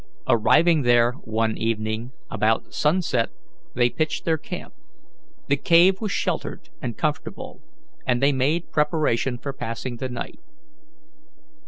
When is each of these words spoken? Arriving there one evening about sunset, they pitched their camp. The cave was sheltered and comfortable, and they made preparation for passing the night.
Arriving 0.27 0.81
there 0.81 1.11
one 1.25 1.55
evening 1.59 2.11
about 2.31 2.73
sunset, 2.73 3.29
they 3.75 3.87
pitched 3.87 4.25
their 4.25 4.35
camp. 4.39 4.73
The 5.47 5.57
cave 5.57 6.01
was 6.01 6.11
sheltered 6.11 6.69
and 6.81 6.97
comfortable, 6.97 7.61
and 8.07 8.19
they 8.19 8.31
made 8.31 8.71
preparation 8.71 9.37
for 9.37 9.53
passing 9.53 9.97
the 9.97 10.09
night. 10.09 10.39